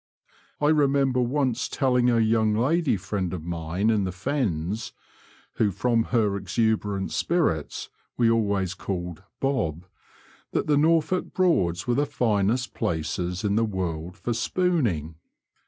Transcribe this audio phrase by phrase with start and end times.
[0.59, 4.93] I remember once telling a young lady friend of mine in the Fens,
[5.57, 9.83] who from her exuberant spirits we always called *'Bob/'
[10.53, 15.17] that the Norfolk Broads were the finest places in the world for *' spooning."